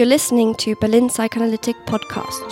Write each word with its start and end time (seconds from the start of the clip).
You're 0.00 0.08
listening 0.08 0.54
to 0.54 0.74
Berlin 0.76 1.10
Psychoanalytic 1.10 1.76
Podcast. 1.84 2.48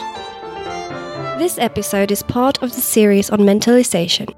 This 1.38 1.56
episode 1.56 2.10
is 2.10 2.22
part 2.22 2.62
of 2.62 2.74
the 2.74 2.82
series 2.82 3.30
on 3.30 3.38
mentalization. 3.38 4.28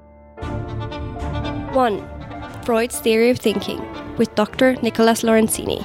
1. 1.74 2.62
Freud's 2.64 3.00
Theory 3.00 3.31
of 3.31 3.40
Thinking 3.40 3.81
with 4.17 4.32
Dr. 4.36 4.76
Nicolás 4.76 5.24
Lorenzini. 5.24 5.85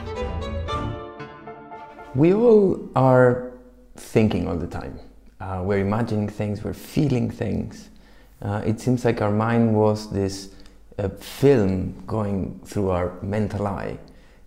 We 2.14 2.36
all 2.36 2.88
are 2.96 3.54
thinking 3.96 4.48
all 4.48 4.58
the 4.58 4.68
time. 4.68 5.00
Uh, 5.42 5.64
we're 5.66 5.80
imagining 5.80 6.30
things, 6.30 6.64
we're 6.64 6.76
feeling 6.76 7.32
things. 7.32 7.90
Uh, 8.44 8.62
it 8.64 8.80
seems 8.80 9.04
like 9.04 9.24
our 9.24 9.32
mind 9.32 9.74
was 9.74 10.12
this 10.12 10.50
uh, 11.00 11.10
film 11.10 12.04
going 12.06 12.60
through 12.66 12.92
our 12.92 13.20
mental 13.24 13.66
eye 13.66 13.98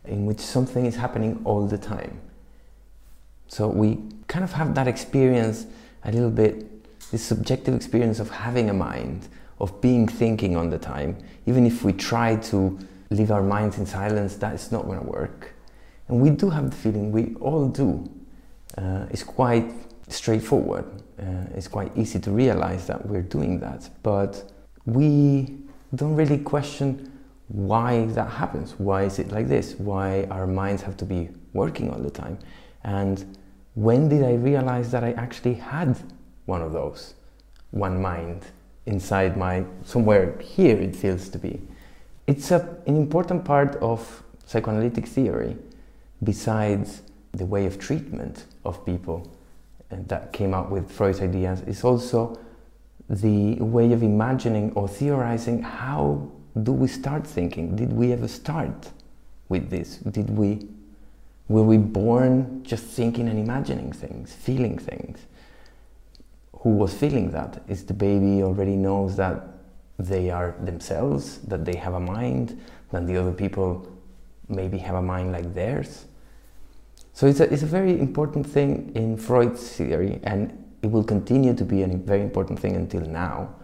in 0.04 0.26
which 0.26 0.38
something 0.38 0.86
is 0.86 0.94
happening 0.94 1.40
all 1.44 1.66
the 1.66 1.76
time. 1.76 2.20
So 3.48 3.68
we 3.68 3.98
kind 4.28 4.44
of 4.44 4.52
have 4.52 4.74
that 4.74 4.86
experience 4.86 5.66
a 6.04 6.12
little 6.12 6.30
bit, 6.30 7.10
this 7.10 7.22
subjective 7.22 7.74
experience 7.74 8.20
of 8.20 8.30
having 8.30 8.70
a 8.70 8.74
mind, 8.74 9.28
of 9.58 9.80
being 9.80 10.06
thinking 10.06 10.56
all 10.56 10.68
the 10.68 10.78
time. 10.78 11.18
Even 11.46 11.66
if 11.66 11.82
we 11.82 11.92
try 11.92 12.36
to 12.36 12.78
leave 13.10 13.30
our 13.30 13.42
minds 13.42 13.78
in 13.78 13.86
silence, 13.86 14.36
that 14.36 14.54
is 14.54 14.70
not 14.70 14.84
going 14.84 15.00
to 15.00 15.06
work. 15.06 15.54
And 16.08 16.20
we 16.20 16.30
do 16.30 16.50
have 16.50 16.70
the 16.70 16.76
feeling, 16.76 17.10
we 17.10 17.34
all 17.40 17.68
do. 17.68 18.08
Uh, 18.76 19.06
it's 19.10 19.24
quite 19.24 19.72
straightforward. 20.08 20.84
Uh, 21.18 21.44
it's 21.54 21.68
quite 21.68 21.90
easy 21.96 22.18
to 22.20 22.30
realize 22.30 22.86
that 22.86 23.04
we're 23.06 23.22
doing 23.22 23.58
that. 23.60 23.88
But 24.02 24.52
we 24.84 25.58
don't 25.94 26.14
really 26.14 26.38
question 26.38 27.12
why 27.48 28.04
that 28.06 28.30
happens. 28.30 28.74
Why 28.78 29.04
is 29.04 29.18
it 29.18 29.32
like 29.32 29.48
this? 29.48 29.74
Why 29.76 30.26
our 30.30 30.46
minds 30.46 30.82
have 30.82 30.96
to 30.98 31.04
be 31.04 31.30
working 31.54 31.90
all 31.90 31.98
the 31.98 32.10
time? 32.10 32.38
And 32.88 33.36
when 33.74 34.08
did 34.08 34.24
I 34.24 34.32
realize 34.32 34.90
that 34.92 35.04
I 35.04 35.12
actually 35.12 35.54
had 35.54 35.98
one 36.46 36.62
of 36.62 36.72
those, 36.72 37.12
one 37.70 38.00
mind 38.00 38.46
inside 38.86 39.36
my, 39.36 39.64
somewhere 39.84 40.38
here 40.38 40.74
it 40.78 40.96
feels 40.96 41.28
to 41.28 41.38
be. 41.38 41.60
It's 42.26 42.50
a, 42.50 42.76
an 42.86 42.96
important 42.96 43.44
part 43.44 43.76
of 43.76 44.22
psychoanalytic 44.46 45.06
theory, 45.06 45.58
besides 46.24 47.02
the 47.32 47.44
way 47.44 47.66
of 47.66 47.78
treatment 47.78 48.46
of 48.64 48.86
people 48.86 49.30
uh, 49.92 49.96
that 50.06 50.32
came 50.32 50.54
up 50.54 50.70
with 50.70 50.90
Freud's 50.90 51.20
ideas, 51.20 51.60
is 51.66 51.84
also 51.84 52.40
the 53.10 53.56
way 53.56 53.92
of 53.92 54.02
imagining 54.02 54.72
or 54.72 54.88
theorizing 54.88 55.60
how 55.60 56.26
do 56.62 56.72
we 56.72 56.88
start 56.88 57.26
thinking? 57.26 57.76
Did 57.76 57.92
we 57.92 58.14
ever 58.14 58.28
start 58.28 58.88
with 59.50 59.68
this? 59.68 59.98
Did 59.98 60.30
we 60.30 60.66
were 61.48 61.62
we 61.62 61.78
born 61.78 62.62
just 62.62 62.84
thinking 62.84 63.28
and 63.28 63.38
imagining 63.38 63.92
things, 63.92 64.34
feeling 64.34 64.78
things? 64.78 65.26
Who 66.60 66.70
was 66.70 66.92
feeling 66.92 67.30
that? 67.30 67.62
Is 67.68 67.84
the 67.84 67.94
baby 67.94 68.42
already 68.42 68.76
knows 68.76 69.16
that 69.16 69.46
they 69.98 70.30
are 70.30 70.54
themselves, 70.60 71.38
that 71.38 71.64
they 71.64 71.76
have 71.76 71.94
a 71.94 72.00
mind, 72.00 72.60
that 72.90 73.06
the 73.06 73.16
other 73.16 73.32
people 73.32 73.90
maybe 74.48 74.78
have 74.78 74.96
a 74.96 75.02
mind 75.02 75.32
like 75.32 75.54
theirs? 75.54 76.04
So 77.14 77.26
it's 77.26 77.40
a, 77.40 77.52
it's 77.52 77.62
a 77.62 77.66
very 77.66 77.98
important 77.98 78.46
thing 78.46 78.92
in 78.94 79.16
Freud's 79.16 79.76
theory, 79.76 80.20
and 80.24 80.52
it 80.82 80.90
will 80.90 81.04
continue 81.04 81.54
to 81.54 81.64
be 81.64 81.82
a 81.82 81.88
very 81.88 82.22
important 82.22 82.58
thing 82.58 82.76
until 82.76 83.00
now, 83.00 83.54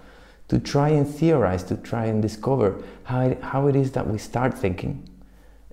to 0.49 0.59
try 0.59 0.89
and 0.89 1.07
theorize, 1.07 1.63
to 1.65 1.77
try 1.77 2.07
and 2.07 2.23
discover 2.23 2.83
how 3.05 3.21
it, 3.21 3.43
how 3.43 3.67
it 3.67 3.77
is 3.77 3.93
that 3.93 4.09
we 4.09 4.19
start 4.19 4.57
thinking 4.57 5.09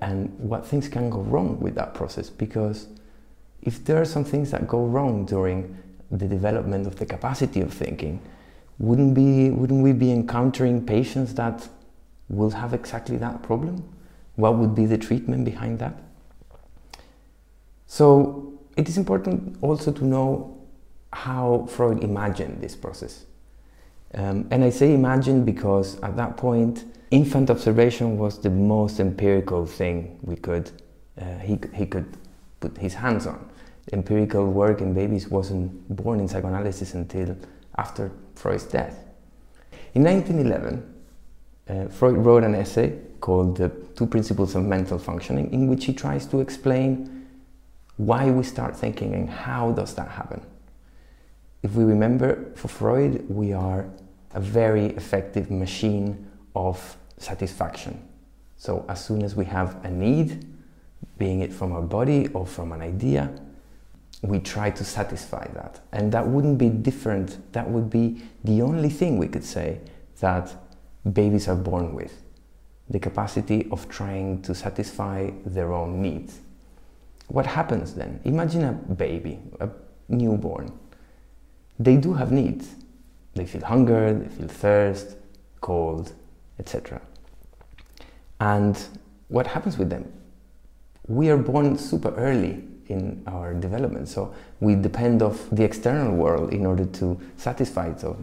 and 0.02 0.38
what 0.40 0.66
things 0.66 0.88
can 0.88 1.10
go 1.10 1.20
wrong 1.20 1.60
with 1.60 1.76
that 1.76 1.94
process. 1.94 2.30
Because 2.30 2.88
if 3.62 3.86
there 3.86 4.02
are 4.02 4.06
some 4.06 4.24
things 4.24 4.52
that 4.52 4.68
go 4.68 4.86
wrong 4.86 5.25
during 5.25 5.78
the 6.09 6.28
development 6.28 6.88
of 6.88 6.98
the 6.98 7.06
capacity 7.06 7.62
of 7.62 7.74
thinking, 7.74 8.20
wouldn't, 8.80 9.14
be, 9.14 9.52
wouldn't 9.52 9.84
we 9.84 9.94
be 9.94 10.12
encountering 10.12 10.86
patients 10.86 11.36
that 11.36 11.70
will 12.30 12.50
have 12.50 12.74
exactly 12.74 13.18
that 13.18 13.44
problem? 13.44 13.84
What 14.36 14.58
would 14.58 14.74
be 14.74 14.88
the 14.88 14.98
treatment 14.98 15.46
behind 15.46 15.80
that? 15.80 15.94
So 17.86 18.54
it 18.75 18.90
is 18.90 18.98
important 18.98 19.58
also 19.62 19.92
to 19.92 20.06
know 20.06 20.58
how 21.14 21.68
Freud 21.70 22.04
imagined 22.04 22.62
this 22.62 22.75
process. 22.75 23.25
Um, 24.14 24.48
and 24.50 24.64
I 24.64 24.70
say 24.70 24.94
imagine 24.94 25.46
because 25.46 26.00
at 26.02 26.16
that 26.18 26.38
point, 26.38 26.86
infant 27.12 27.50
observation 27.50 28.18
was 28.18 28.40
the 28.40 28.50
most 28.50 29.00
empirical 29.00 29.66
thing 29.66 30.18
we 30.22 30.36
could, 30.36 30.72
uh, 31.22 31.38
he, 31.40 31.60
he 31.74 31.86
could 31.86 32.18
put 32.60 32.78
his 32.78 32.94
hands 32.94 33.28
on. 33.28 33.50
Empirical 33.92 34.46
work 34.46 34.80
in 34.82 34.94
babies 34.94 35.28
wasn't 35.28 35.96
born 35.96 36.20
in 36.20 36.28
psychoanalysis 36.28 36.94
until 36.94 37.36
after 37.78 38.12
Freud's 38.36 38.64
death. 38.64 39.04
In 39.94 40.04
1911, 40.04 40.94
uh, 41.68 41.90
Freud 41.90 42.18
wrote 42.18 42.44
an 42.44 42.56
essay 42.56 42.98
called 43.20 43.58
The 43.58 43.70
Two 43.96 44.08
Principles 44.08 44.56
of 44.56 44.64
Mental 44.64 44.98
Functioning, 44.98 45.52
in 45.52 45.68
which 45.68 45.86
he 45.86 45.94
tries 45.94 46.26
to 46.28 46.40
explain 46.40 47.28
why 47.98 48.32
we 48.32 48.44
start 48.44 48.76
thinking 48.76 49.14
and 49.14 49.30
how 49.30 49.72
does 49.74 49.94
that 49.96 50.10
happen. 50.10 50.42
If 51.62 51.76
we 51.76 51.84
remember, 51.84 52.52
for 52.56 52.68
Freud, 52.68 53.26
we 53.30 53.54
are 53.54 53.90
a 54.34 54.40
very 54.40 54.88
effective 54.88 55.52
machine 55.52 56.32
of 56.56 56.98
satisfaction. 57.22 58.02
So 58.58 58.86
as 58.90 59.04
soon 59.04 59.24
as 59.24 59.36
we 59.36 59.46
have 59.46 59.84
a 59.86 59.90
need, 59.90 60.46
being 61.18 61.42
it 61.42 61.54
from 61.54 61.72
our 61.72 61.82
body 61.82 62.28
or 62.30 62.46
from 62.46 62.72
an 62.72 62.82
idea, 62.82 63.32
we 64.22 64.40
try 64.40 64.70
to 64.70 64.84
satisfy 64.84 65.48
that. 65.54 65.80
And 65.92 66.12
that 66.12 66.28
wouldn't 66.28 66.58
be 66.58 66.70
different, 66.70 67.54
that 67.54 67.70
would 67.70 67.90
be 67.90 68.22
the 68.44 68.62
only 68.62 68.90
thing 68.90 69.18
we 69.18 69.28
could 69.28 69.44
say 69.44 69.80
that 70.20 70.54
babies 71.12 71.48
are 71.48 71.56
born 71.56 71.96
with 71.96 72.22
the 72.90 73.00
capacity 73.00 73.68
of 73.72 73.88
trying 73.88 74.42
to 74.42 74.54
satisfy 74.54 75.31
their 75.46 75.74
own 75.74 76.02
needs. 76.02 76.40
What 77.28 77.46
happens 77.46 77.94
then? 77.94 78.20
Imagine 78.26 78.66
a 78.66 78.74
baby, 78.74 79.40
a 79.60 79.70
newborn. 80.10 80.72
They 81.80 81.96
do 81.96 82.14
have 82.14 82.31
needs. 82.31 82.76
They 83.34 83.46
feel 83.46 83.64
hunger, 83.64 84.14
they 84.14 84.28
feel 84.28 84.48
thirst, 84.50 85.16
cold, 85.62 86.12
etc. 86.60 87.02
And 88.41 88.75
what 89.28 89.46
happens 89.46 89.78
with 89.78 89.91
them? 89.91 90.12
We 91.07 91.29
are 91.29 91.38
born 91.38 91.78
super 91.78 92.13
early 92.16 92.63
in 92.88 93.22
our 93.28 93.53
development, 93.53 94.09
so 94.09 94.34
we 94.59 94.74
depend 94.74 95.22
of 95.22 95.47
the 95.56 95.63
external 95.63 96.16
world 96.16 96.51
in 96.51 96.66
order 96.66 96.85
to 96.85 97.22
satisfy 97.38 97.91
those 97.91 98.18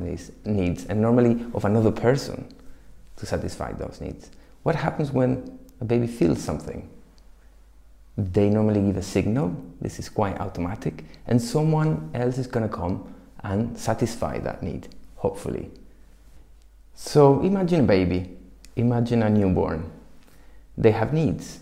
needs, 0.45 0.87
and 0.87 1.01
normally 1.01 1.47
of 1.55 1.65
another 1.65 1.93
person 1.93 2.53
to 3.17 3.27
satisfy 3.27 3.73
those 3.73 4.01
needs. 4.01 4.31
What 4.65 4.75
happens 4.75 5.13
when 5.13 5.57
a 5.81 5.85
baby 5.85 6.09
feels 6.09 6.43
something? 6.43 6.91
They 8.17 8.51
normally 8.51 8.83
give 8.83 8.97
a 8.97 9.03
signal, 9.03 9.55
this 9.81 10.01
is 10.01 10.09
quite 10.09 10.41
automatic, 10.41 11.05
and 11.29 11.41
someone 11.41 12.11
else 12.13 12.39
is 12.39 12.49
going 12.49 12.69
to 12.69 12.75
come 12.75 13.15
and 13.45 13.79
satisfy 13.79 14.39
that 14.41 14.65
need 14.65 14.89
hopefully. 15.15 15.71
So 16.95 17.41
imagine 17.43 17.81
a 17.83 17.85
baby, 17.85 18.37
imagine 18.75 19.23
a 19.23 19.31
newborn. 19.31 19.93
They 20.79 20.93
have 20.93 21.13
needs, 21.13 21.59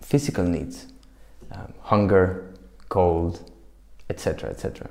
physical 0.00 0.44
needs, 0.44 0.86
um, 1.50 1.74
hunger, 1.80 2.54
cold, 2.88 3.50
etc., 4.08 4.50
etc. 4.50 4.88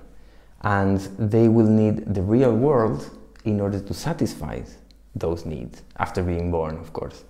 And 0.61 0.99
they 1.17 1.47
will 1.47 1.67
need 1.67 2.13
the 2.13 2.21
real 2.21 2.53
world 2.53 3.17
in 3.45 3.61
order 3.61 3.79
to 3.79 3.93
satisfy 3.93 4.61
those 5.15 5.45
needs 5.45 5.81
after 5.95 6.21
being 6.21 6.51
born, 6.51 6.77
of 6.77 6.91
course. 6.91 7.23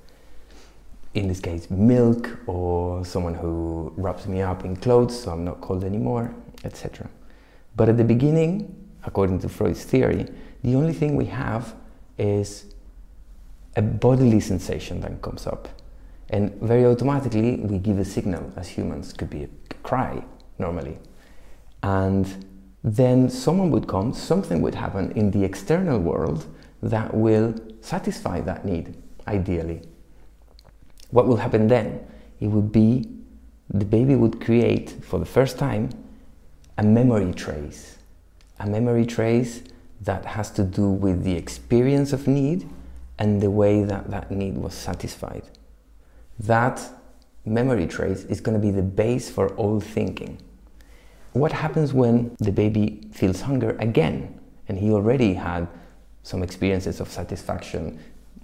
In 1.13 1.27
this 1.27 1.39
case, 1.39 1.69
milk 1.69 2.29
or 2.47 3.05
someone 3.05 3.35
who 3.35 3.93
wraps 3.95 4.25
me 4.25 4.41
up 4.41 4.65
in 4.65 4.75
clothes 4.75 5.21
so 5.21 5.31
I'm 5.31 5.45
not 5.45 5.61
cold 5.61 5.83
anymore, 5.83 6.33
etc. 6.63 7.07
But 7.75 7.89
at 7.89 7.97
the 7.97 8.03
beginning, 8.03 8.75
according 9.03 9.39
to 9.41 9.49
Freud's 9.49 9.83
theory, 9.83 10.25
the 10.63 10.73
only 10.73 10.93
thing 10.93 11.15
we 11.15 11.25
have 11.25 11.75
is 12.17 12.73
a 13.75 13.81
bodily 13.81 14.39
sensation 14.39 15.01
then 15.01 15.19
comes 15.19 15.47
up. 15.47 15.67
And 16.29 16.53
very 16.61 16.85
automatically, 16.85 17.57
we 17.57 17.77
give 17.77 17.99
a 17.99 18.05
signal 18.05 18.51
as 18.55 18.67
humans, 18.69 19.13
could 19.13 19.29
be 19.29 19.43
a 19.43 19.49
cry 19.83 20.23
normally. 20.57 20.97
And 21.83 22.45
then 22.83 23.29
someone 23.29 23.71
would 23.71 23.87
come, 23.87 24.13
something 24.13 24.61
would 24.61 24.75
happen 24.75 25.11
in 25.11 25.31
the 25.31 25.43
external 25.43 25.99
world 25.99 26.45
that 26.81 27.13
will 27.13 27.53
satisfy 27.81 28.41
that 28.41 28.65
need, 28.65 28.95
ideally. 29.27 29.81
What 31.11 31.27
will 31.27 31.37
happen 31.37 31.67
then? 31.67 32.05
It 32.39 32.47
would 32.47 32.71
be 32.71 33.09
the 33.69 33.85
baby 33.85 34.15
would 34.15 34.41
create, 34.41 34.95
for 35.01 35.19
the 35.19 35.25
first 35.25 35.57
time, 35.57 35.89
a 36.77 36.83
memory 36.83 37.33
trace 37.33 37.95
a 38.59 38.67
memory 38.67 39.05
trace 39.05 39.61
that 40.01 40.25
has 40.25 40.51
to 40.51 40.63
do 40.63 40.89
with 40.89 41.23
the 41.23 41.35
experience 41.35 42.13
of 42.13 42.27
need 42.27 42.69
and 43.17 43.41
the 43.41 43.49
way 43.49 43.83
that 43.83 44.09
that 44.11 44.31
need 44.31 44.57
was 44.57 44.73
satisfied. 44.73 45.43
That 46.39 46.81
memory 47.45 47.87
trace 47.87 48.23
is 48.25 48.41
going 48.41 48.59
to 48.59 48.65
be 48.65 48.71
the 48.71 48.81
base 48.81 49.29
for 49.29 49.49
all 49.55 49.79
thinking. 49.79 50.41
What 51.33 51.51
happens 51.51 51.93
when 51.93 52.35
the 52.39 52.51
baby 52.51 53.01
feels 53.11 53.41
hunger 53.41 53.75
again 53.79 54.39
and 54.67 54.77
he 54.77 54.91
already 54.91 55.33
had 55.33 55.67
some 56.23 56.41
experiences 56.43 56.99
of 56.99 57.09
satisfaction, 57.09 57.99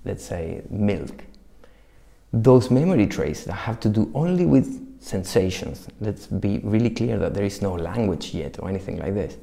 let's 0.05 0.23
say 0.23 0.61
milk? 0.69 1.23
Those 2.33 2.69
memory 2.69 3.07
traces 3.07 3.45
that 3.45 3.53
have 3.53 3.79
to 3.81 3.89
do 3.89 4.11
only 4.13 4.45
with 4.45 5.01
sensations, 5.01 5.87
let's 5.99 6.27
be 6.27 6.59
really 6.63 6.89
clear 6.89 7.17
that 7.17 7.33
there 7.33 7.43
is 7.43 7.61
no 7.61 7.73
language 7.73 8.33
yet 8.33 8.59
or 8.59 8.69
anything 8.69 8.99
like 8.99 9.15
this. 9.15 9.37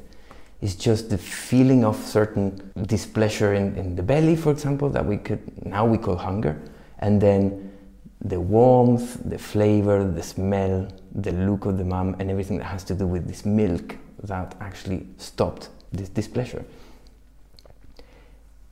It's 0.60 0.75
just 0.75 1.08
the 1.10 1.19
feeling 1.19 1.84
of 1.84 1.96
certain 1.96 2.72
displeasure 2.87 3.55
in, 3.55 3.76
in 3.76 3.94
the 3.94 4.02
belly, 4.02 4.34
for 4.34 4.50
example, 4.50 4.90
that 4.90 5.06
we 5.06 5.16
could 5.16 5.64
now 5.64 5.87
we 5.87 5.99
call 5.99 6.16
hunger, 6.16 6.60
and 6.99 7.20
then 7.20 7.72
the 8.20 8.40
warmth, 8.40 9.20
the 9.25 9.38
flavor, 9.38 10.05
the 10.05 10.22
smell, 10.22 10.88
the 11.14 11.31
look 11.31 11.64
of 11.64 11.78
the 11.78 11.84
mom, 11.84 12.16
and 12.19 12.28
everything 12.31 12.58
that 12.58 12.64
has 12.64 12.82
to 12.84 12.94
do 12.94 13.06
with 13.06 13.28
this 13.28 13.46
milk 13.46 13.96
that 14.25 14.56
actually 14.60 15.06
stopped 15.16 15.69
this 15.93 16.08
displeasure. 16.08 16.64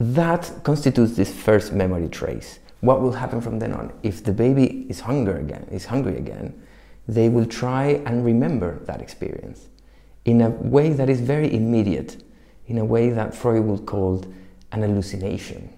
That 0.01 0.53
constitutes 0.65 1.17
this 1.17 1.33
first 1.33 1.73
memory 1.73 2.09
trace. 2.09 2.59
What 2.81 3.01
will 3.01 3.13
happen 3.13 3.41
from 3.41 3.61
then 3.61 3.73
on? 3.73 3.93
If 4.03 4.25
the 4.25 4.33
baby 4.33 4.87
is 4.89 5.01
hunger 5.01 5.39
again, 5.39 5.67
is 5.71 5.87
hungry 5.87 6.19
again, 6.19 6.61
they 7.07 7.29
will 7.29 7.47
try 7.47 8.03
and 8.05 8.25
remember 8.25 8.81
that 8.87 9.01
experience 9.01 9.69
in 10.27 10.41
a 10.43 10.51
way 10.51 10.91
that 10.91 11.09
is 11.09 11.21
very 11.21 11.55
immediate, 11.55 12.23
in 12.67 12.79
a 12.79 12.85
way 12.85 13.11
that 13.11 13.35
Freud 13.35 13.65
would 13.65 13.87
call 13.87 14.25
an 14.73 14.83
hallucination. 14.83 15.73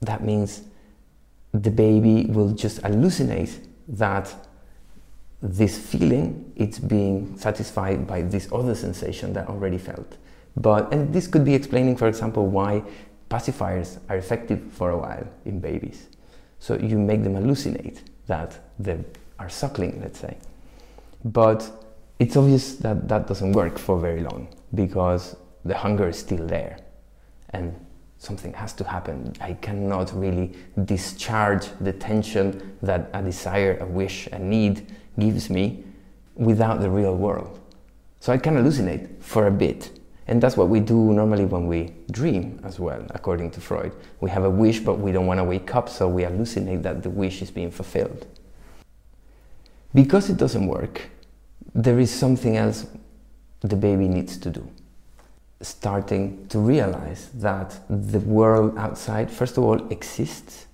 That 0.00 0.24
means 0.24 0.62
the 1.52 1.70
baby 1.70 2.26
will 2.26 2.52
just 2.52 2.80
hallucinate 2.82 3.66
that 3.88 4.32
this 5.42 5.76
feeling 5.76 6.52
it's 6.54 6.78
being 6.78 7.36
satisfied 7.36 8.06
by 8.06 8.22
this 8.22 8.48
other 8.52 8.76
sensation 8.76 9.32
that 9.32 9.48
already 9.48 9.78
felt. 9.78 10.16
But 10.56 10.92
and 10.92 11.12
this 11.12 11.26
could 11.26 11.44
be 11.44 11.54
explaining 11.54 11.96
for 11.96 12.06
example 12.06 12.46
why 12.46 12.84
pacifiers 13.28 13.98
are 14.08 14.16
effective 14.16 14.62
for 14.72 14.90
a 14.90 14.96
while 14.96 15.26
in 15.44 15.58
babies. 15.58 16.06
So 16.60 16.78
you 16.78 16.96
make 16.96 17.24
them 17.24 17.34
hallucinate 17.34 18.02
that 18.28 18.56
they 18.78 19.00
are 19.40 19.48
suckling 19.48 20.00
let's 20.00 20.20
say. 20.20 20.36
But 21.24 21.68
it's 22.18 22.36
obvious 22.36 22.76
that 22.76 23.08
that 23.08 23.26
doesn't 23.26 23.52
work 23.52 23.78
for 23.78 23.98
very 23.98 24.20
long 24.20 24.48
because 24.74 25.36
the 25.64 25.76
hunger 25.76 26.08
is 26.08 26.18
still 26.18 26.46
there 26.46 26.78
and 27.50 27.74
something 28.18 28.52
has 28.52 28.72
to 28.74 28.84
happen. 28.84 29.32
I 29.40 29.54
cannot 29.54 30.12
really 30.14 30.52
discharge 30.84 31.66
the 31.80 31.92
tension 31.92 32.76
that 32.82 33.10
a 33.12 33.22
desire, 33.22 33.78
a 33.80 33.86
wish, 33.86 34.28
a 34.28 34.38
need 34.38 34.86
gives 35.18 35.50
me 35.50 35.84
without 36.34 36.80
the 36.80 36.88
real 36.88 37.16
world. 37.16 37.58
So 38.20 38.32
I 38.32 38.38
can 38.38 38.54
hallucinate 38.54 39.20
for 39.20 39.48
a 39.48 39.50
bit. 39.50 39.98
And 40.28 40.40
that's 40.40 40.56
what 40.56 40.68
we 40.68 40.78
do 40.78 41.12
normally 41.12 41.44
when 41.44 41.66
we 41.66 41.92
dream 42.12 42.60
as 42.62 42.78
well, 42.78 43.04
according 43.10 43.50
to 43.50 43.60
Freud. 43.60 43.92
We 44.20 44.30
have 44.30 44.44
a 44.44 44.50
wish, 44.50 44.78
but 44.78 45.00
we 45.00 45.10
don't 45.10 45.26
want 45.26 45.38
to 45.38 45.44
wake 45.44 45.74
up, 45.74 45.88
so 45.88 46.08
we 46.08 46.22
hallucinate 46.22 46.82
that 46.84 47.02
the 47.02 47.10
wish 47.10 47.42
is 47.42 47.50
being 47.50 47.72
fulfilled. 47.72 48.26
Because 49.92 50.30
it 50.30 50.36
doesn't 50.36 50.68
work, 50.68 51.10
there 51.74 51.98
is 51.98 52.10
something 52.10 52.56
else 52.56 52.86
the 53.60 53.76
baby 53.76 54.08
needs 54.08 54.36
to 54.36 54.50
do 54.50 54.68
starting 55.62 56.44
to 56.48 56.58
realize 56.58 57.30
that 57.34 57.78
the 57.88 58.18
world 58.20 58.76
outside, 58.76 59.30
first 59.30 59.56
of 59.56 59.64
all, 59.64 59.86
exists, 59.90 60.66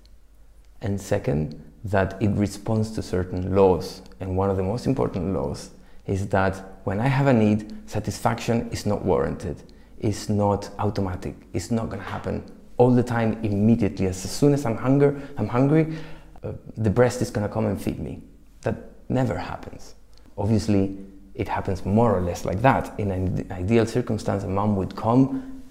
and 0.81 0.99
second, 0.99 1.63
that 1.83 2.21
it 2.21 2.29
responds 2.31 2.91
to 2.91 3.01
certain 3.01 3.55
laws. 3.55 4.01
And 4.19 4.35
one 4.35 4.49
of 4.49 4.57
the 4.57 4.63
most 4.63 4.87
important 4.87 5.33
laws 5.33 5.69
is 6.07 6.27
that 6.29 6.55
when 6.83 6.99
I 6.99 7.07
have 7.07 7.27
a 7.27 7.33
need, 7.33 7.71
satisfaction 7.87 8.69
is 8.71 8.85
not 8.85 9.05
warranted, 9.05 9.61
it's 9.99 10.27
not 10.27 10.69
automatic, 10.79 11.35
it's 11.53 11.71
not 11.71 11.89
going 11.89 11.99
to 11.99 12.09
happen 12.09 12.43
all 12.77 12.89
the 12.89 13.03
time 13.03 13.39
immediately. 13.43 14.07
As 14.07 14.17
soon 14.17 14.53
as 14.53 14.65
I'm 14.65 14.77
hunger, 14.77 15.21
I'm 15.37 15.47
hungry, 15.47 15.95
uh, 16.43 16.53
the 16.77 16.89
breast 16.89 17.21
is 17.21 17.29
going 17.29 17.47
to 17.47 17.53
come 17.53 17.65
and 17.65 17.79
feed 17.79 17.99
me. 17.99 18.21
That 18.61 18.75
never 19.09 19.37
happens. 19.37 19.95
Obviously, 20.39 20.97
it 21.35 21.47
happens 21.47 21.85
more 21.85 22.15
or 22.15 22.21
less 22.21 22.45
like 22.45 22.61
that. 22.61 22.97
In 22.99 23.11
an 23.11 23.47
ideal 23.51 23.85
circumstance, 23.85 24.43
a 24.43 24.47
mom 24.47 24.75
would 24.77 24.95
come 24.95 25.61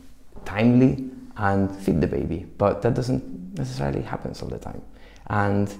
timely 0.45 1.11
and 1.37 1.75
feed 1.75 2.01
the 2.01 2.07
baby, 2.07 2.47
but 2.59 2.83
that 2.83 2.95
doesn't 2.95 3.57
necessarily 3.57 4.03
happen 4.03 4.35
all 4.43 4.49
the 4.49 4.59
time. 4.59 4.83
And 5.29 5.75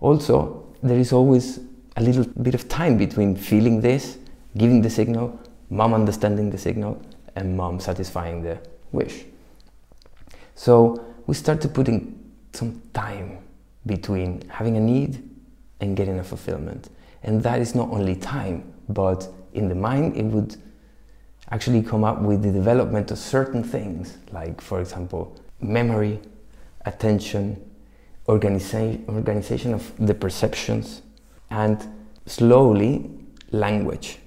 also, 0.00 0.66
there 0.82 0.98
is 0.98 1.12
always 1.12 1.60
a 1.96 2.02
little 2.02 2.24
bit 2.42 2.54
of 2.54 2.68
time 2.68 2.98
between 2.98 3.36
feeling 3.36 3.80
this, 3.80 4.18
giving 4.56 4.82
the 4.82 4.90
signal, 4.90 5.38
mom 5.70 5.94
understanding 5.94 6.50
the 6.50 6.58
signal, 6.58 7.00
and 7.36 7.56
mom 7.56 7.80
satisfying 7.80 8.42
the 8.42 8.58
wish. 8.92 9.24
So 10.54 11.04
we 11.26 11.34
started 11.34 11.74
putting 11.74 12.18
some 12.52 12.82
time 12.92 13.38
between 13.86 14.48
having 14.48 14.76
a 14.76 14.80
need 14.80 15.22
and 15.80 15.96
getting 15.96 16.18
a 16.18 16.24
fulfillment. 16.24 16.88
And 17.24 17.42
that 17.42 17.60
is 17.60 17.74
not 17.74 17.90
only 17.90 18.14
time, 18.16 18.72
but 18.88 19.28
in 19.52 19.68
the 19.68 19.74
mind 19.74 20.16
it 20.16 20.24
would 20.24 20.56
actually 21.50 21.82
come 21.82 22.04
up 22.04 22.20
with 22.20 22.42
the 22.42 22.52
development 22.52 23.10
of 23.10 23.18
certain 23.18 23.62
things 23.62 24.16
like 24.32 24.60
for 24.60 24.80
example 24.80 25.38
memory 25.60 26.18
attention 26.86 27.62
organiza- 28.26 29.06
organization 29.08 29.74
of 29.74 29.92
the 29.98 30.14
perceptions 30.14 31.02
and 31.50 31.86
slowly 32.26 33.10
language. 33.50 34.18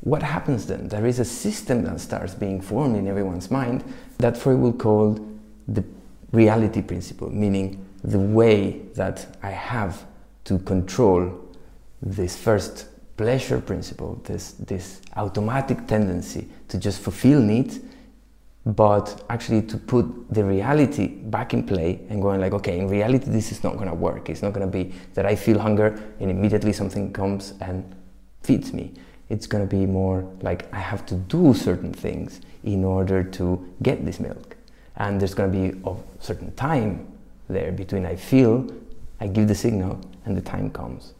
What 0.00 0.22
happens 0.22 0.66
then? 0.66 0.88
There 0.88 1.06
is 1.06 1.18
a 1.18 1.24
system 1.24 1.84
that 1.84 2.00
starts 2.00 2.34
being 2.34 2.60
formed 2.60 2.96
in 2.96 3.06
everyone's 3.06 3.50
mind 3.50 3.84
that 4.18 4.36
freud 4.36 4.58
will 4.58 4.72
call 4.72 5.18
the 5.68 5.84
reality 6.34 6.82
principle 6.82 7.30
meaning 7.30 7.86
the 8.02 8.18
way 8.18 8.82
that 8.94 9.26
i 9.42 9.50
have 9.50 10.04
to 10.44 10.58
control 10.58 11.43
this 12.04 12.36
first 12.36 12.86
pleasure 13.16 13.60
principle, 13.60 14.20
this, 14.24 14.52
this 14.52 15.00
automatic 15.16 15.86
tendency 15.86 16.48
to 16.68 16.78
just 16.78 17.00
fulfill 17.00 17.40
needs, 17.40 17.80
but 18.66 19.24
actually 19.30 19.62
to 19.62 19.76
put 19.76 20.06
the 20.30 20.44
reality 20.44 21.06
back 21.06 21.54
in 21.54 21.64
play 21.64 22.00
and 22.08 22.20
going 22.20 22.40
like, 22.40 22.52
okay, 22.52 22.78
in 22.78 22.88
reality, 22.88 23.30
this 23.30 23.52
is 23.52 23.62
not 23.62 23.74
going 23.74 23.88
to 23.88 23.94
work. 23.94 24.28
It's 24.30 24.42
not 24.42 24.52
going 24.52 24.66
to 24.66 24.72
be 24.72 24.94
that 25.14 25.26
I 25.26 25.36
feel 25.36 25.58
hunger 25.58 25.98
and 26.20 26.30
immediately 26.30 26.72
something 26.72 27.12
comes 27.12 27.54
and 27.60 27.94
feeds 28.42 28.72
me. 28.72 28.94
It's 29.28 29.46
going 29.46 29.66
to 29.66 29.76
be 29.76 29.86
more 29.86 30.28
like 30.42 30.72
I 30.72 30.80
have 30.80 31.06
to 31.06 31.14
do 31.14 31.54
certain 31.54 31.92
things 31.92 32.40
in 32.62 32.84
order 32.84 33.22
to 33.22 33.74
get 33.82 34.04
this 34.04 34.20
milk. 34.20 34.56
And 34.96 35.20
there's 35.20 35.34
going 35.34 35.50
to 35.50 35.58
be 35.58 35.80
a 35.86 35.94
certain 36.20 36.54
time 36.54 37.10
there 37.48 37.72
between 37.72 38.06
I 38.06 38.16
feel, 38.16 38.70
I 39.20 39.26
give 39.26 39.48
the 39.48 39.54
signal, 39.54 40.00
and 40.24 40.36
the 40.36 40.40
time 40.40 40.70
comes 40.70 41.14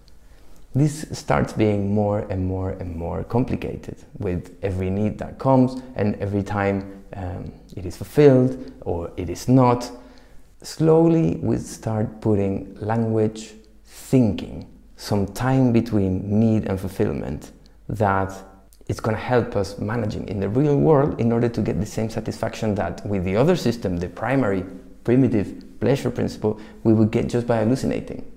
this 0.75 1.07
starts 1.13 1.53
being 1.53 1.95
more 1.95 2.21
and 2.31 2.47
more 2.47 2.71
and 2.71 2.97
more 2.97 3.23
complicated 3.25 3.97
with 4.19 4.57
every 4.63 4.91
need 4.91 5.19
that 5.19 5.39
comes 5.39 5.81
and 5.95 6.17
every 6.17 6.43
time 6.43 7.05
um, 7.15 7.53
it 7.77 7.87
is 7.87 7.97
fulfilled 7.97 8.73
or 8.81 9.13
it 9.17 9.31
is 9.31 9.49
not. 9.49 9.91
Slowly, 10.63 11.37
we 11.37 11.59
start 11.59 12.21
putting 12.21 12.75
language, 12.81 13.53
thinking, 13.85 14.69
some 14.97 15.27
time 15.27 15.73
between 15.73 16.41
need 16.41 16.67
and 16.67 16.81
fulfillment 16.81 17.53
that 17.89 18.33
it's 18.89 19.01
going 19.01 19.17
to 19.17 19.23
help 19.23 19.57
us 19.57 19.79
managing 19.79 20.29
in 20.29 20.41
the 20.41 20.49
real 20.49 20.77
world 20.77 21.21
in 21.21 21.33
order 21.33 21.49
to 21.49 21.61
get 21.61 21.81
the 21.81 21.87
same 21.87 22.11
satisfaction 22.11 22.75
that 22.75 23.05
with 23.07 23.25
the 23.25 23.37
other 23.37 23.57
system, 23.57 23.97
the 23.97 24.09
primary 24.09 24.65
primitive 25.05 25.81
pleasure 25.81 26.11
principle, 26.11 26.61
we 26.83 26.93
would 26.93 27.11
get 27.11 27.29
just 27.29 27.47
by 27.47 27.59
hallucinating. 27.59 28.31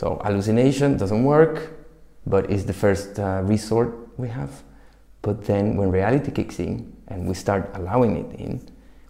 So 0.00 0.18
hallucination 0.24 0.96
doesn't 0.96 1.24
work, 1.24 1.72
but 2.24 2.50
it's 2.50 2.64
the 2.64 2.72
first 2.72 3.18
uh, 3.18 3.42
resort 3.44 4.08
we 4.16 4.28
have. 4.28 4.62
But 5.20 5.44
then 5.44 5.76
when 5.76 5.90
reality 5.90 6.30
kicks 6.30 6.58
in 6.58 6.96
and 7.08 7.28
we 7.28 7.34
start 7.34 7.70
allowing 7.74 8.16
it 8.16 8.40
in, 8.40 8.66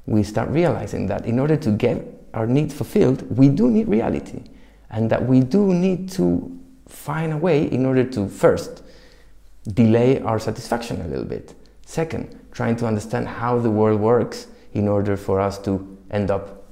we 0.06 0.24
start 0.24 0.48
realizing 0.48 1.06
that 1.06 1.26
in 1.26 1.38
order 1.38 1.56
to 1.58 1.70
get 1.70 2.04
our 2.34 2.44
needs 2.44 2.74
fulfilled, 2.74 3.22
we 3.38 3.48
do 3.48 3.70
need 3.70 3.86
reality. 3.86 4.42
And 4.90 5.08
that 5.10 5.24
we 5.24 5.38
do 5.38 5.72
need 5.72 6.10
to 6.18 6.58
find 6.88 7.34
a 7.34 7.36
way 7.36 7.70
in 7.70 7.86
order 7.86 8.02
to 8.02 8.28
first 8.28 8.82
delay 9.72 10.20
our 10.22 10.40
satisfaction 10.40 11.02
a 11.02 11.06
little 11.06 11.24
bit. 11.24 11.54
Second, 11.86 12.36
trying 12.50 12.74
to 12.74 12.86
understand 12.88 13.28
how 13.28 13.60
the 13.60 13.70
world 13.70 14.00
works 14.00 14.48
in 14.72 14.88
order 14.88 15.16
for 15.16 15.38
us 15.38 15.56
to 15.58 15.96
end 16.10 16.32
up 16.32 16.66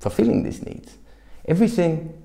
fulfilling 0.00 0.42
these 0.42 0.60
needs. 0.66 0.98
Everything 1.46 2.23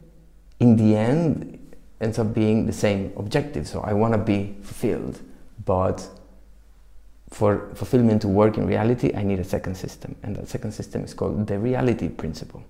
in 0.60 0.75
the 0.75 0.96
end 0.96 1.56
ends 2.01 2.20
up 2.20 2.34
being 2.34 2.66
the 2.66 2.74
same 2.74 3.12
objective. 3.18 3.68
So 3.68 3.82
I 3.82 3.94
want 3.94 4.13
to 4.13 4.18
be 4.18 4.56
fulfilled, 4.62 5.20
but 5.66 6.08
for 7.30 7.70
fulfillment 7.75 8.22
to 8.24 8.28
work 8.28 8.58
in 8.58 8.66
reality, 8.66 9.13
I 9.16 9.24
need 9.24 9.39
a 9.39 9.44
second 9.44 9.75
system, 9.75 10.16
and 10.24 10.36
that 10.36 10.48
second 10.48 10.72
system 10.72 11.04
is 11.04 11.13
called 11.13 11.48
the 11.48 11.60
reality 11.60 12.10
principle. 12.10 12.63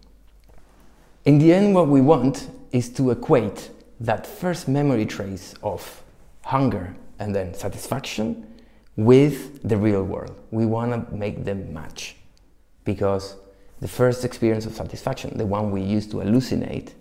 In 1.25 1.39
the 1.39 1.53
end, 1.53 1.75
what 1.75 1.87
we 1.87 2.01
want 2.01 2.49
is 2.71 2.89
to 2.93 3.11
equate 3.11 3.71
that 3.99 4.25
first 4.25 4.67
memory 4.67 5.05
trace 5.05 5.53
of 5.63 6.03
hunger 6.43 6.95
and 7.19 7.35
then 7.35 7.53
satisfaction 7.53 8.45
with 8.95 9.61
the 9.67 9.77
real 9.77 10.03
world. 10.03 10.39
We 10.51 10.65
want 10.65 11.09
to 11.09 11.15
make 11.15 11.45
them 11.45 11.73
match 11.73 12.15
because 12.83 13.35
the 13.79 13.87
first 13.87 14.25
experience 14.25 14.65
of 14.65 14.73
satisfaction, 14.73 15.37
the 15.37 15.45
one 15.45 15.71
we 15.71 15.81
used 15.81 16.11
to 16.11 16.17
hallucinate, 16.17 16.93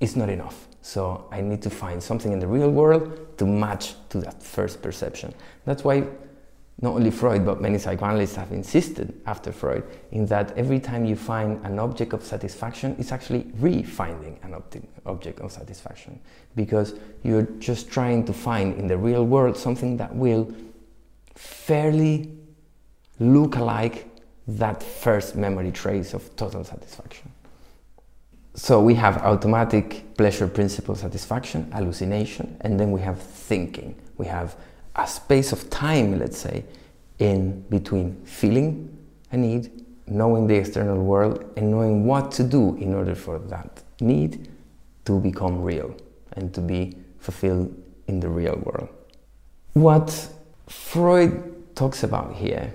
is 0.00 0.16
not 0.16 0.28
enough. 0.28 0.68
So 0.82 1.26
I 1.32 1.40
need 1.40 1.62
to 1.62 1.70
find 1.70 2.02
something 2.02 2.32
in 2.32 2.38
the 2.38 2.46
real 2.46 2.70
world 2.70 3.38
to 3.38 3.46
match 3.46 3.94
to 4.10 4.18
that 4.20 4.42
first 4.42 4.82
perception. 4.82 5.34
That's 5.64 5.82
why 5.82 6.04
not 6.82 6.94
only 6.94 7.10
Freud, 7.10 7.46
but 7.46 7.60
many 7.60 7.78
psychoanalysts 7.78 8.36
have 8.36 8.52
insisted 8.52 9.18
after 9.24 9.50
Freud 9.50 9.82
in 10.12 10.26
that 10.26 10.56
every 10.58 10.78
time 10.78 11.06
you 11.06 11.16
find 11.16 11.64
an 11.64 11.78
object 11.78 12.12
of 12.12 12.22
satisfaction, 12.22 12.94
it's 12.98 13.12
actually 13.12 13.50
re-finding 13.58 14.38
an 14.42 14.54
object 15.06 15.40
of 15.40 15.50
satisfaction 15.50 16.20
because 16.54 16.94
you're 17.22 17.48
just 17.58 17.90
trying 17.90 18.24
to 18.26 18.32
find 18.34 18.78
in 18.78 18.86
the 18.86 18.96
real 18.96 19.24
world 19.24 19.56
something 19.56 19.96
that 19.96 20.14
will 20.14 20.52
fairly 21.34 22.30
look 23.18 23.56
like 23.56 24.08
that 24.46 24.82
first 24.82 25.34
memory 25.34 25.72
trace 25.72 26.12
of 26.12 26.36
total 26.36 26.62
satisfaction. 26.62 27.32
So 28.66 28.80
we 28.80 28.94
have 28.94 29.18
automatic 29.18 30.16
pleasure 30.16 30.48
principle 30.48 30.96
satisfaction, 30.96 31.70
hallucination, 31.70 32.56
and 32.62 32.80
then 32.80 32.90
we 32.90 33.00
have 33.00 33.22
thinking. 33.22 33.94
We 34.16 34.26
have 34.26 34.56
a 34.96 35.06
space 35.06 35.52
of 35.52 35.70
time, 35.70 36.18
let's 36.18 36.36
say, 36.36 36.64
in 37.20 37.60
between 37.70 38.20
feeling 38.24 38.90
a 39.30 39.36
need, 39.36 39.70
knowing 40.08 40.48
the 40.48 40.56
external 40.56 41.00
world, 41.00 41.48
and 41.56 41.70
knowing 41.70 42.06
what 42.06 42.32
to 42.32 42.42
do 42.42 42.74
in 42.78 42.92
order 42.92 43.14
for 43.14 43.38
that 43.38 43.84
need 44.00 44.48
to 45.04 45.20
become 45.20 45.62
real 45.62 45.94
and 46.32 46.52
to 46.52 46.60
be 46.60 46.96
fulfilled 47.20 47.72
in 48.08 48.18
the 48.18 48.28
real 48.28 48.56
world. 48.64 48.88
What 49.74 50.28
Freud 50.66 51.76
talks 51.76 52.02
about 52.02 52.34
here 52.34 52.72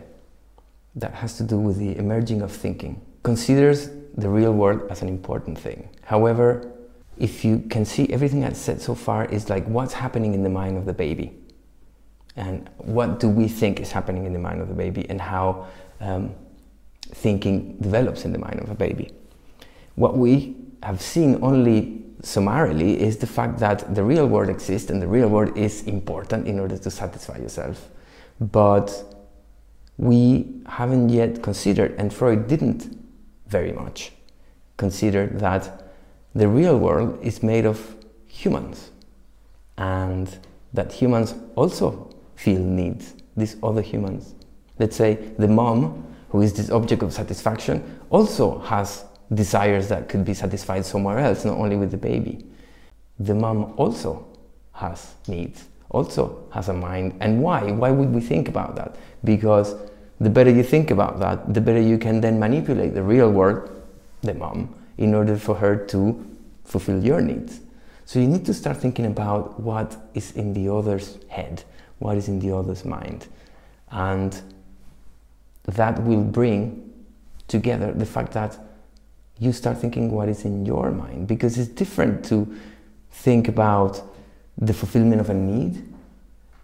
that 0.95 1.15
has 1.15 1.35
to 1.35 1.43
do 1.43 1.57
with 1.57 1.79
the 1.79 1.97
emerging 1.97 2.41
of 2.43 2.49
thinking 2.49 3.01
considers 3.23 3.89
the 4.15 4.29
real 4.29 4.53
world 4.53 4.81
as 4.89 5.01
an 5.01 5.07
important 5.07 5.57
thing. 5.57 5.89
However, 6.03 6.71
if 7.17 7.45
you 7.45 7.59
can 7.69 7.85
see 7.85 8.07
everything 8.09 8.43
I've 8.43 8.57
said 8.57 8.81
so 8.81 8.95
far 8.95 9.25
is 9.25 9.49
like 9.49 9.65
what's 9.65 9.93
happening 9.93 10.33
in 10.33 10.43
the 10.43 10.49
mind 10.49 10.77
of 10.77 10.85
the 10.85 10.93
baby 10.93 11.33
and 12.35 12.69
what 12.77 13.19
do 13.19 13.29
we 13.29 13.47
think 13.47 13.79
is 13.79 13.91
happening 13.91 14.25
in 14.25 14.33
the 14.33 14.39
mind 14.39 14.61
of 14.61 14.67
the 14.67 14.73
baby 14.73 15.07
and 15.09 15.19
how 15.19 15.67
um, 15.99 16.33
thinking 17.09 17.77
develops 17.77 18.25
in 18.25 18.31
the 18.31 18.39
mind 18.39 18.59
of 18.59 18.69
a 18.69 18.75
baby. 18.75 19.11
What 19.95 20.17
we 20.17 20.55
have 20.81 21.01
seen 21.01 21.37
only 21.43 22.03
summarily 22.23 22.99
is 22.99 23.17
the 23.17 23.27
fact 23.27 23.59
that 23.59 23.93
the 23.93 24.03
real 24.03 24.27
world 24.27 24.49
exists 24.49 24.89
and 24.89 25.01
the 25.01 25.07
real 25.07 25.27
world 25.27 25.57
is 25.57 25.83
important 25.83 26.47
in 26.47 26.59
order 26.59 26.77
to 26.77 26.89
satisfy 26.89 27.37
yourself. 27.37 27.89
But 28.39 29.03
we 29.97 30.61
haven't 30.65 31.09
yet 31.09 31.43
considered, 31.43 31.93
and 31.97 32.13
Freud 32.13 32.47
didn't 32.47 33.00
very 33.51 33.73
much, 33.73 34.13
consider 34.77 35.27
that 35.27 35.91
the 36.33 36.47
real 36.47 36.77
world 36.79 37.19
is 37.21 37.43
made 37.43 37.65
of 37.65 37.95
humans 38.25 38.91
and 39.77 40.39
that 40.73 40.91
humans 40.93 41.35
also 41.55 42.09
feel 42.35 42.59
needs, 42.59 43.13
these 43.35 43.57
other 43.61 43.81
humans. 43.81 44.33
Let's 44.79 44.95
say 44.95 45.15
the 45.37 45.47
mom, 45.47 46.07
who 46.29 46.41
is 46.41 46.53
this 46.53 46.71
object 46.71 47.03
of 47.03 47.13
satisfaction, 47.13 47.99
also 48.09 48.59
has 48.59 49.03
desires 49.33 49.89
that 49.89 50.07
could 50.09 50.23
be 50.25 50.33
satisfied 50.33 50.85
somewhere 50.85 51.19
else, 51.19 51.45
not 51.45 51.57
only 51.57 51.75
with 51.75 51.91
the 51.91 51.97
baby. 51.97 52.45
The 53.19 53.35
mom 53.35 53.73
also 53.77 54.25
has 54.73 55.13
needs, 55.27 55.65
also 55.89 56.47
has 56.51 56.69
a 56.69 56.73
mind. 56.73 57.17
And 57.19 57.43
why? 57.43 57.71
Why 57.71 57.91
would 57.91 58.13
we 58.13 58.21
think 58.21 58.47
about 58.47 58.75
that? 58.77 58.95
Because 59.23 59.75
the 60.21 60.29
better 60.29 60.49
you 60.49 60.63
think 60.63 60.91
about 60.91 61.19
that, 61.19 61.53
the 61.53 61.59
better 61.59 61.81
you 61.81 61.97
can 61.97 62.21
then 62.21 62.39
manipulate 62.39 62.93
the 62.93 63.03
real 63.03 63.29
world, 63.29 63.69
the 64.21 64.33
mom, 64.33 64.73
in 64.97 65.13
order 65.13 65.35
for 65.35 65.55
her 65.55 65.75
to 65.87 66.25
fulfill 66.63 67.03
your 67.03 67.21
needs. 67.21 67.59
So 68.05 68.19
you 68.19 68.27
need 68.27 68.45
to 68.45 68.53
start 68.53 68.77
thinking 68.77 69.05
about 69.05 69.59
what 69.59 69.97
is 70.13 70.31
in 70.31 70.53
the 70.53 70.73
other's 70.73 71.17
head 71.27 71.63
what 72.01 72.17
is 72.17 72.27
in 72.27 72.39
the 72.39 72.51
other's 72.51 72.83
mind. 72.83 73.27
And 73.91 74.41
that 75.65 76.01
will 76.03 76.23
bring 76.23 76.91
together 77.47 77.91
the 77.91 78.05
fact 78.05 78.31
that 78.33 78.57
you 79.37 79.53
start 79.53 79.77
thinking 79.77 80.11
what 80.11 80.27
is 80.27 80.43
in 80.43 80.65
your 80.65 80.91
mind 80.91 81.27
because 81.27 81.57
it's 81.57 81.69
different 81.69 82.25
to 82.25 82.55
think 83.11 83.47
about 83.47 84.01
the 84.57 84.73
fulfillment 84.73 85.21
of 85.21 85.29
a 85.29 85.33
need 85.33 85.87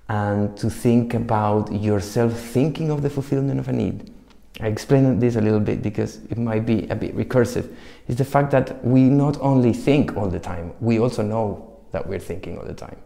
and 0.09 0.55
to 0.57 0.69
think 0.69 1.13
about 1.13 1.71
yourself 1.71 2.33
thinking 2.33 2.89
of 2.89 3.01
the 3.01 3.09
fulfillment 3.09 3.59
of 3.59 3.67
a 3.67 3.73
need. 3.73 4.13
I 4.59 4.67
explained 4.67 5.21
this 5.21 5.35
a 5.35 5.41
little 5.41 5.59
bit 5.59 5.81
because 5.81 6.17
it 6.29 6.37
might 6.37 6.65
be 6.65 6.87
a 6.89 6.95
bit 6.95 7.15
recursive. 7.15 7.73
Is 8.07 8.15
the 8.15 8.25
fact 8.25 8.51
that 8.51 8.83
we 8.83 9.03
not 9.03 9.39
only 9.39 9.73
think 9.73 10.15
all 10.17 10.29
the 10.29 10.39
time, 10.39 10.73
we 10.79 10.99
also 10.99 11.21
know 11.21 11.79
that 11.91 12.07
we're 12.07 12.19
thinking 12.19 12.57
all 12.57 12.65
the 12.65 12.73
time. 12.73 12.97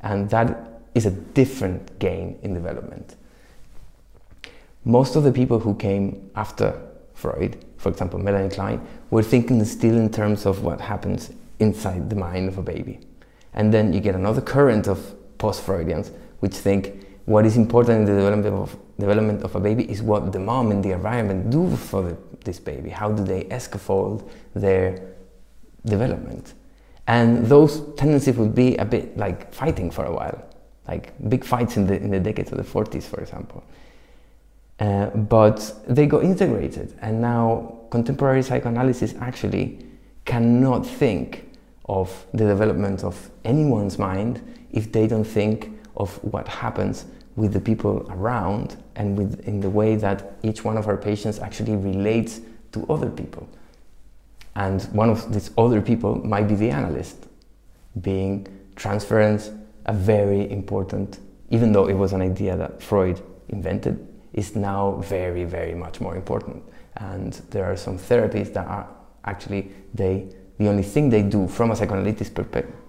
And 0.00 0.30
that 0.30 0.80
is 0.94 1.06
a 1.06 1.10
different 1.10 1.98
game 1.98 2.38
in 2.42 2.54
development. 2.54 3.16
Most 4.84 5.14
of 5.14 5.24
the 5.24 5.32
people 5.32 5.58
who 5.58 5.74
came 5.74 6.30
after 6.34 6.80
Freud, 7.14 7.64
for 7.76 7.88
example, 7.88 8.18
Melanie 8.18 8.48
Klein, 8.48 8.84
were 9.10 9.22
thinking 9.22 9.64
still 9.64 9.96
in 9.96 10.10
terms 10.10 10.46
of 10.46 10.64
what 10.64 10.80
happens 10.80 11.30
inside 11.58 12.10
the 12.10 12.16
mind 12.16 12.48
of 12.48 12.58
a 12.58 12.62
baby. 12.62 13.00
And 13.54 13.72
then 13.72 13.92
you 13.92 14.00
get 14.00 14.14
another 14.14 14.40
current 14.40 14.88
of 14.88 15.14
post-Freudians, 15.42 16.06
which 16.40 16.54
think 16.66 16.80
what 17.24 17.44
is 17.44 17.56
important 17.56 17.96
in 18.00 18.04
the 18.04 18.18
development 18.22 18.54
of, 18.64 18.76
development 18.98 19.42
of 19.42 19.54
a 19.54 19.60
baby 19.60 19.84
is 19.90 20.02
what 20.10 20.32
the 20.32 20.38
mom 20.38 20.70
and 20.72 20.80
the 20.86 20.92
environment 20.92 21.50
do 21.50 21.62
for 21.76 22.00
the, 22.02 22.16
this 22.44 22.58
baby. 22.58 22.90
How 22.90 23.08
do 23.12 23.22
they 23.32 23.42
scaffold 23.58 24.18
their 24.54 24.86
development? 25.84 26.54
And 27.06 27.46
those 27.46 27.72
tendencies 27.96 28.36
would 28.36 28.54
be 28.54 28.76
a 28.76 28.84
bit 28.84 29.16
like 29.16 29.52
fighting 29.52 29.90
for 29.90 30.04
a 30.04 30.14
while 30.20 30.38
like 30.88 31.12
big 31.28 31.44
fights 31.44 31.76
in 31.76 31.86
the, 31.86 31.96
in 31.96 32.10
the 32.10 32.20
decades 32.20 32.50
of 32.52 32.58
the 32.58 32.64
40s, 32.64 33.04
for 33.04 33.20
example. 33.20 33.62
Uh, 34.80 35.06
but 35.06 35.74
they 35.86 36.06
got 36.06 36.24
integrated, 36.24 36.96
and 37.00 37.20
now 37.20 37.78
contemporary 37.90 38.42
psychoanalysis 38.42 39.14
actually 39.20 39.86
cannot 40.24 40.84
think 40.84 41.48
of 41.86 42.26
the 42.32 42.44
development 42.44 43.04
of 43.04 43.30
anyone's 43.44 43.98
mind 43.98 44.40
if 44.72 44.92
they 44.92 45.06
don't 45.06 45.24
think 45.24 45.70
of 45.96 46.22
what 46.24 46.48
happens 46.48 47.06
with 47.36 47.52
the 47.52 47.60
people 47.60 48.06
around 48.10 48.76
and 48.96 49.16
with, 49.16 49.40
in 49.46 49.60
the 49.60 49.70
way 49.70 49.96
that 49.96 50.32
each 50.42 50.64
one 50.64 50.76
of 50.76 50.86
our 50.86 50.96
patients 50.96 51.38
actually 51.38 51.76
relates 51.76 52.40
to 52.72 52.84
other 52.88 53.10
people. 53.10 53.48
And 54.54 54.82
one 54.92 55.08
of 55.08 55.32
these 55.32 55.50
other 55.56 55.80
people 55.80 56.16
might 56.26 56.46
be 56.46 56.54
the 56.54 56.70
analyst, 56.70 57.26
being 58.00 58.46
transference, 58.76 59.50
a 59.86 59.92
very 59.92 60.50
important, 60.50 61.18
even 61.50 61.72
though 61.72 61.88
it 61.88 61.94
was 61.94 62.12
an 62.12 62.20
idea 62.20 62.56
that 62.56 62.82
Freud 62.82 63.20
invented, 63.48 64.06
is 64.32 64.54
now 64.54 64.96
very, 65.02 65.44
very 65.44 65.74
much 65.74 66.00
more 66.00 66.16
important. 66.16 66.62
And 66.96 67.32
there 67.50 67.64
are 67.64 67.76
some 67.76 67.98
therapies 67.98 68.52
that 68.52 68.66
are 68.66 68.88
actually 69.24 69.70
they 69.94 70.28
the 70.58 70.68
only 70.68 70.82
thing 70.82 71.10
they 71.10 71.22
do 71.22 71.48
from 71.48 71.70
a 71.70 71.76
psychoanalytic 71.76 72.34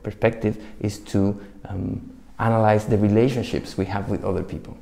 perspective 0.03 0.63
is 0.79 0.99
to 0.99 1.39
um, 1.65 2.11
analyze 2.39 2.85
the 2.85 2.97
relationships 2.97 3.77
we 3.77 3.85
have 3.85 4.09
with 4.09 4.23
other 4.23 4.43
people. 4.43 4.77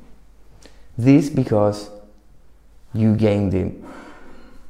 This 0.98 1.30
because 1.30 1.90
you 2.92 3.16
gain 3.16 3.50
the 3.50 3.72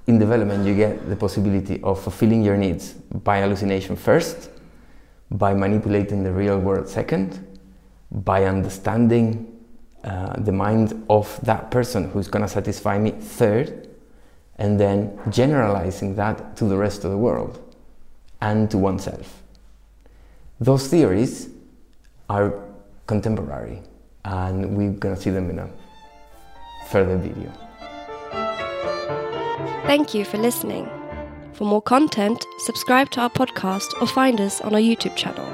in 0.08 0.18
development 0.18 0.66
you 0.66 0.74
get 0.74 1.08
the 1.08 1.14
possibility 1.14 1.80
of 1.82 2.00
fulfilling 2.02 2.42
your 2.42 2.56
needs 2.56 2.92
by 2.92 3.40
hallucination 3.40 3.94
first 3.94 4.50
by 5.32 5.54
manipulating 5.54 6.22
the 6.22 6.32
real 6.32 6.58
world 6.58 6.88
second, 6.88 7.46
by 8.10 8.44
understanding 8.44 9.48
uh, 10.04 10.34
the 10.38 10.52
mind 10.52 11.04
of 11.08 11.38
that 11.42 11.70
person 11.70 12.10
who's 12.10 12.28
going 12.28 12.42
to 12.42 12.48
satisfy 12.48 12.98
me 12.98 13.10
third, 13.12 13.88
and 14.56 14.78
then 14.78 15.18
generalizing 15.30 16.14
that 16.16 16.56
to 16.56 16.64
the 16.64 16.76
rest 16.76 17.04
of 17.04 17.10
the 17.10 17.16
world 17.16 17.71
and 18.42 18.70
to 18.70 18.76
oneself. 18.76 19.42
Those 20.60 20.88
theories 20.88 21.48
are 22.28 22.52
contemporary, 23.06 23.80
and 24.24 24.76
we're 24.76 24.92
to 25.14 25.20
see 25.20 25.30
them 25.30 25.48
in 25.48 25.58
a 25.60 25.70
further 26.88 27.16
video. 27.16 27.50
Thank 29.86 30.14
you 30.14 30.24
for 30.24 30.38
listening. 30.38 30.88
For 31.52 31.64
more 31.64 31.82
content, 31.82 32.44
subscribe 32.58 33.10
to 33.10 33.20
our 33.20 33.30
podcast 33.30 34.00
or 34.00 34.06
find 34.06 34.40
us 34.40 34.60
on 34.60 34.74
our 34.74 34.80
YouTube 34.80 35.16
channel. 35.16 35.46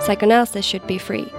Psychoanalysis 0.00 0.64
should 0.64 0.86
be 0.86 0.98
free. 0.98 1.30